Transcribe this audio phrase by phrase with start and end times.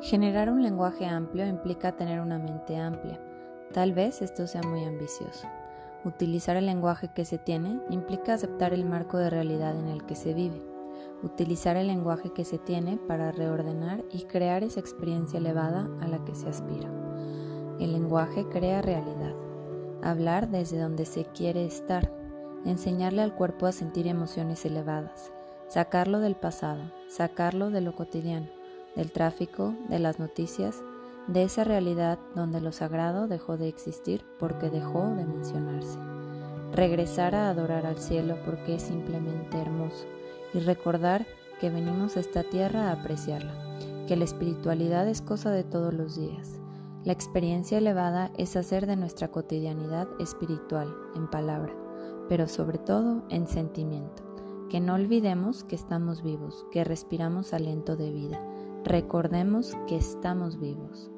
[0.00, 3.20] Generar un lenguaje amplio implica tener una mente amplia.
[3.72, 5.48] Tal vez esto sea muy ambicioso.
[6.04, 10.14] Utilizar el lenguaje que se tiene implica aceptar el marco de realidad en el que
[10.14, 10.62] se vive.
[11.24, 16.24] Utilizar el lenguaje que se tiene para reordenar y crear esa experiencia elevada a la
[16.24, 16.88] que se aspira.
[17.80, 19.34] El lenguaje crea realidad.
[20.00, 22.12] Hablar desde donde se quiere estar.
[22.64, 25.32] Enseñarle al cuerpo a sentir emociones elevadas.
[25.66, 26.84] Sacarlo del pasado.
[27.08, 28.57] Sacarlo de lo cotidiano
[28.98, 30.82] del tráfico, de las noticias,
[31.28, 35.98] de esa realidad donde lo sagrado dejó de existir porque dejó de mencionarse.
[36.72, 40.04] Regresar a adorar al cielo porque es simplemente hermoso
[40.52, 41.26] y recordar
[41.60, 43.54] que venimos a esta tierra a apreciarla,
[44.08, 46.58] que la espiritualidad es cosa de todos los días.
[47.04, 51.72] La experiencia elevada es hacer de nuestra cotidianidad espiritual, en palabra,
[52.28, 54.24] pero sobre todo en sentimiento.
[54.68, 58.40] Que no olvidemos que estamos vivos, que respiramos aliento de vida,
[58.88, 61.10] Recordemos que estamos vivos.